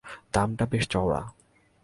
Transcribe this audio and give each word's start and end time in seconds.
দামটাও 0.33 0.67
যে 0.71 0.79
চওড়া। 0.89 1.21